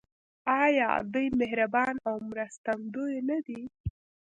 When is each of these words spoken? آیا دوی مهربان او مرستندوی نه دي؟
آیا 0.63 0.89
دوی 1.13 1.27
مهربان 1.39 1.95
او 2.07 2.15
مرستندوی 2.29 3.15
نه 3.29 3.37
دي؟ 3.45 3.61